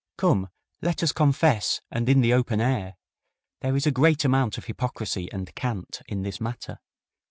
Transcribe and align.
Come, 0.17 0.49
let 0.81 1.03
us 1.03 1.11
confess, 1.11 1.79
and 1.91 2.09
in 2.09 2.21
the 2.21 2.33
open 2.33 2.59
air: 2.59 2.95
there 3.59 3.75
is 3.75 3.85
a 3.85 3.91
great 3.91 4.25
amount 4.25 4.57
of 4.57 4.65
hypocrisy 4.65 5.31
and 5.31 5.53
cant 5.53 6.01
in 6.07 6.23
this 6.23 6.41
matter. 6.41 6.79